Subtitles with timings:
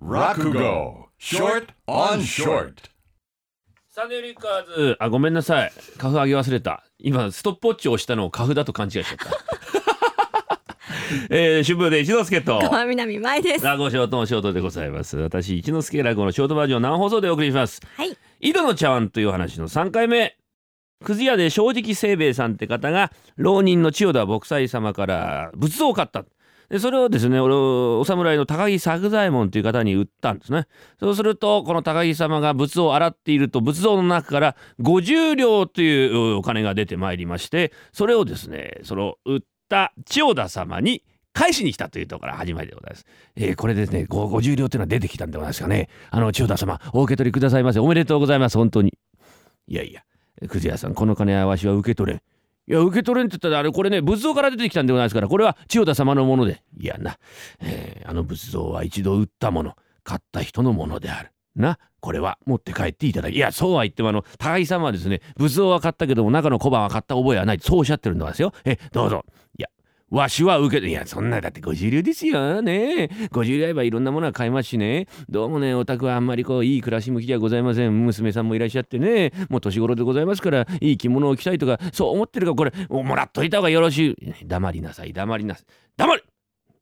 [0.00, 2.90] Rakugo, short on short.
[3.90, 4.96] サンデーリッカーズ。
[4.98, 5.72] あごめんなさい。
[5.98, 6.84] カフ上げ忘れた。
[6.98, 9.26] 今ストップウォッチを押したのをカフだと勘違いしちゃった。
[11.28, 12.60] えー、春風で一之輔と。
[12.60, 13.64] 川南舞です。
[13.64, 15.18] はラゴショートのショートでございます。
[15.18, 17.82] 私一之輔ラゴのショートバージョン生放送でお送りします。
[18.02, 18.48] い。
[18.48, 20.36] 井戸の茶碗という話の3回目。
[21.04, 26.24] くず屋で正直清兵衛さんって方が浪人の千代田牧斎様から仏像を買った
[26.70, 30.66] でそれをですねお侍の高木作左衛門という方に売ったんですね
[31.00, 41.02] そうするとこの高木様が仏を洗っていると仏像の中から50両というお金が出てまいりましてそれをですねその売った千代田様に
[41.32, 43.06] 返しに来たというところから始まりでございます。
[43.36, 45.88] えーこれですね、50両というのは出てきたんでございますかね。
[46.10, 47.78] あの、千代田様、お受け取りくださいませ。
[47.78, 48.98] おめでとうございます、本当に。
[49.68, 50.02] いやいや、
[50.48, 52.20] くず屋さん、この金はわしは受け取れん。
[52.70, 56.62] いや、受け取れんって言ったら、あれ、これね、仏像から出てきたんでございますから、これは千代田様のもので。
[56.78, 57.18] いやな、
[57.60, 59.74] えーあの仏像は一度売ったもの、
[60.04, 61.32] 買った人のものである。
[61.56, 63.34] な、これは持って帰っていただき。
[63.34, 67.58] いや、そうは言っても、あの、高木様はですね、仏像は買ったけども、中の小判は買った覚えはない。
[67.60, 68.52] そうおっしゃってるんですよ。
[68.64, 69.24] え、どうぞ。
[69.58, 69.68] いや、
[70.10, 72.62] わしは受けて、いや、そんな、だって50両ですよ。
[72.62, 73.04] ねえ。
[73.30, 75.06] 50両あればいろんなものは買えますしね。
[75.28, 78.04] どうもね、お宅はあんまりこう、いい暮らし向きじゃございません。
[78.04, 79.32] 娘さんもいらっしゃってね。
[79.48, 84.46] もう年頃でございますから、いい着物を着たいとか、そう思ってるから、これ、もらっといた方がよろしい。
[84.46, 85.64] 黙りなさい、黙りなさい。
[85.96, 86.22] 黙れ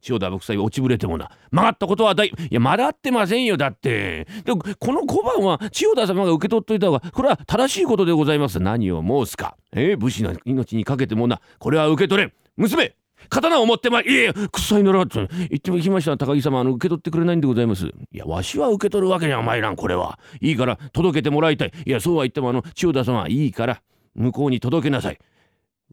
[0.08, 12.94] 塩田牧祭落ちぶれてもな曲がったことは大いや曲がってませんよだってでこの小判は千代田様が受け取っといた方がこれは正しいことでございます何を申すかえー武士の命にかけてもなこれは受け取れ娘
[13.28, 17.86] 刀を持ってまいいやいや臭いならって言ってきました高木様あの受け取ってくれないんでございます。
[17.86, 20.18] いやわしは受け取るわけにはまいらんこれは。
[20.40, 21.72] いいから届けてもらいたい。
[21.86, 23.82] いやそうは言ってもあの千代田様いいから
[24.14, 25.18] 向こうに届けなさい。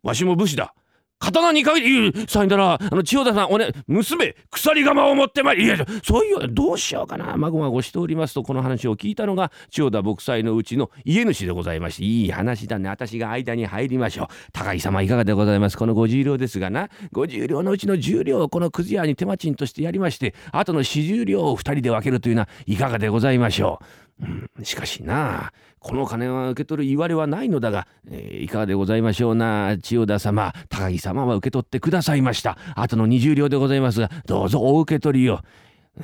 [0.04, 0.74] わしも武士だ。
[1.20, 2.74] 刀にかけていやさいなら。
[2.74, 7.36] あの千代田さんおね娘鎖鎌を持ってまいりいやそういうどうしようかな。
[7.38, 12.90] まごまごしておりますとこの話を聞いたのが千代田牧祭のうちの家主でございましていい話だね。
[12.90, 14.28] 私が間に入りましょう。
[14.52, 15.78] 高木様いかがでございます？
[15.78, 16.90] この50両ですがな。
[17.14, 23.86] 50両のうちの10両をこのくず屋に手間賃としてやりましてあとの40両を2人で分けるというのはいかがでございましょう、
[24.22, 30.54] うん、しかしなこの金は受け取るいわれはないのだが、えーいかがでございましょうな千代田様。
[30.70, 32.58] 高木様は受け取ってくださいました。
[32.76, 35.42] あとの20両でございますがどうぞお受け取りを。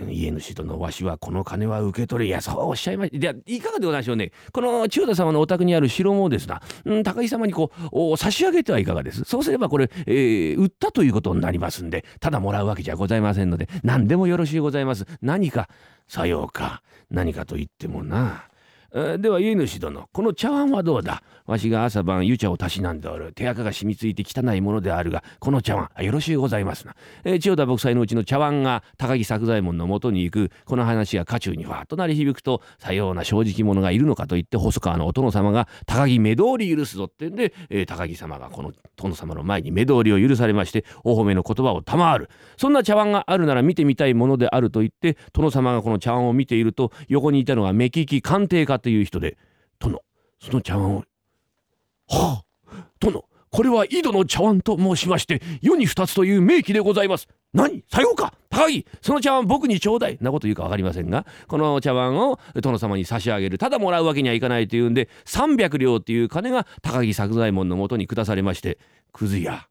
[0.09, 4.31] 家主殿わしはこの金は受け取れいやそうおっしゃいましたいやいかがでございましょうね。
[4.52, 9.24] この千代田様のお宅にある城もですな、うん、高木様にこう差し上げてはいかがです。
[9.25, 15.06] そうすればこれ、えー売ったということになりますんでただもらうわけじゃございませんので何でもよろしゅうございます。
[15.22, 15.69] 何か
[16.08, 18.50] さようか何かと言ってもな。
[18.94, 21.24] では家主殿この茶碗はどうだ？
[21.46, 23.31] わしが朝晩湯茶をたしなんでおる。
[23.31, 26.94] 手垢が染みついて汚いものであるがこの茶碗よろしゅうございますな、
[27.24, 30.52] えー千代田牧祭のうちの茶碗が高木作左衛門のもとに行く。
[30.66, 42.29] この話が家中にふわっと鳴り響くとさような正直者がいるのかと言って細川のお殿様が高木目通り許すぞってんで、えー高木様がこの殿様の前に目通りを許されましてお褒めの言葉を賜る。
[42.58, 49.38] そんな茶碗があるなら見てみたいものであると言って殿様がこの茶碗を見ていると横にいたのが目利き鑑定家という人で
[49.80, 50.03] 「殿
[50.40, 51.03] その茶碗を
[52.08, 57.28] はあ殿これは井戸の茶碗と申しまして世に二つという名器でございます。
[57.53, 58.34] 何さようか。
[58.50, 60.18] 高木その茶碗僕にちょうだい。
[60.22, 63.58] なこと言うか分かりませんがこの茶碗を殿様に差し上げる。
[63.58, 68.78] ただもらうわけにはいかないというんで300両っていう金が高木作左衛門のもとに下されまして
[69.12, 69.68] くずや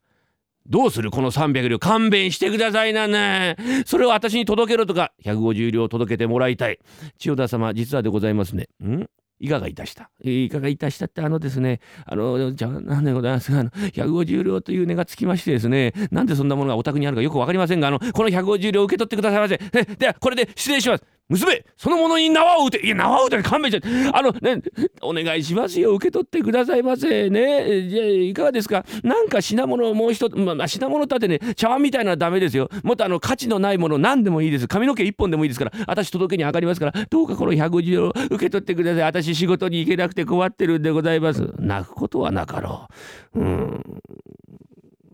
[0.71, 3.57] どうするこの300両勘弁してくださいなね。
[3.85, 6.79] それを私に届けろとか150両届けてもらいたい。
[7.19, 8.69] 千代田様実はでございますね。
[8.83, 9.05] ん？
[9.41, 10.11] いかがいたした？
[10.25, 11.81] えいかがいたしたってあのですね。
[12.07, 15.93] あのじゃあなんでございますがあの150両という値がつきましてですね。
[16.13, 19.59] なんでそんなものがお宅にあるかよくわかりませんがあのこの150両受け取ってくださいませ。
[19.75, 21.05] えではこれで失礼します。
[21.31, 24.61] 娘そのものに縄を打ていや縄を打て勘弁してあのね
[25.01, 28.85] お願いしますよ受け取ってくださいませねえじゃあいかがですか？
[29.05, 32.69] なんか品物をもう一つ、まあま、品物だってね茶碗みたいなのはダメですよ。
[32.83, 34.67] もっとあの価値のないもの何でもいいです。
[34.67, 39.03] 髪の毛一本でもいいですから私届けに上がりますからどうかこの150両受け取ってください。
[39.03, 41.53] 私仕事に行けなくて困ってるんでございます。
[41.59, 42.89] 泣くことはなかろ
[43.35, 43.41] う。
[43.41, 43.85] うん。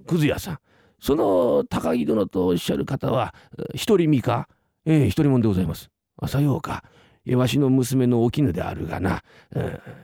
[0.06, 0.58] くず屋さん。
[0.98, 3.34] その高木殿とおっしゃる方は
[3.74, 4.48] 一人身か？
[4.86, 5.90] ええ一人もんでございます。
[6.26, 6.84] さようか。
[7.34, 9.24] わしの娘のお絹であるがな、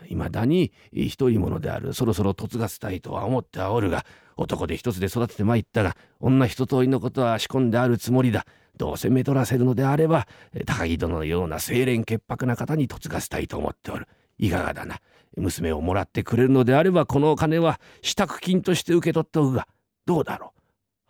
[0.08, 1.94] いまだに一人者である。
[1.94, 4.04] そろそろ嫁がせたいとは思ってはおるが
[4.36, 8.44] 男で一つで育ててまいったが女一通りのことは仕込んであるつもりだ。
[8.76, 10.26] どうせめとらせるのであれば
[10.66, 14.08] 高木殿のような清廉潔白な方に嫁がせたいと思っておる。
[14.38, 14.98] いかがだな。
[15.36, 19.68] 娘をもらってくれるのであればこのお金は支度金として受け取っておくが
[20.06, 20.61] どうだろう。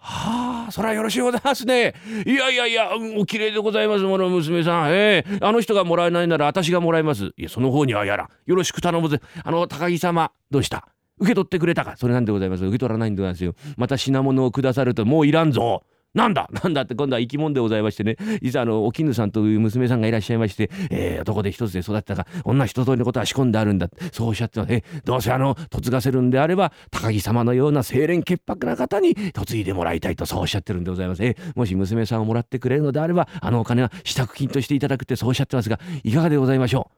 [0.04, 1.94] はあ、そらよろしゅうございますね。
[2.26, 4.90] いやいやいや、お綺麗でございますもの、娘さん。
[4.90, 7.26] ええあの人がもらえないなら私がもらいます。
[7.36, 8.28] いや、その方にはやら。
[8.44, 9.20] よろしく頼むぜ。
[9.44, 10.88] あの、高木様、どうした？
[11.18, 11.96] 受け取ってくれたか？
[11.96, 12.64] それなんでございます？
[12.64, 13.54] 受け取らないんでございますよ。
[13.76, 15.84] また品物をくださると、もういらんぞ。
[16.14, 16.48] なんだ？
[16.62, 18.16] なんだって今度は生き物でございましてね。
[18.42, 23.88] 実はあのお絹さんという娘さんがいらっしゃいまして、えー、男で一つで育ったが女一通りのことは仕込んであるんだ。
[24.12, 36.90] そうおっしゃってえどうせあの嫁がせるんであれば高木様のような清廉潔白な方に嫁いでもらいたいとそうおっしゃってるんでございます、えー、もし娘さんをもらってくれるのであればあのお金は支度金としていただくってそうおっしゃってますがいかがでございましょ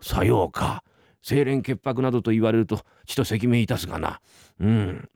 [0.00, 0.04] う？
[0.04, 0.82] さようか。
[1.26, 4.20] 清廉潔白などと言われるとちと赤面いたすがな。
[4.60, 5.08] うん、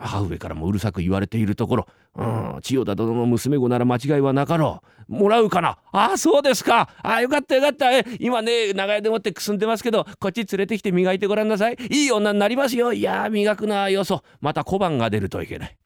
[0.00, 5.12] 母上からもうるさく言われているところ、うん、千代田殿の娘子なら間違いはなかろう。
[5.12, 6.88] もらうかなああ、そうですか。
[7.02, 7.86] ああ、よかったよかった。
[8.20, 11.76] 今ね、長屋でもってくすんでますけど、こっち連れてきて磨いてごらんなさい。
[11.90, 12.92] いい女になりますよ。
[12.92, 14.22] いや磨くなよそ。
[14.40, 15.76] また小判が出るといけない。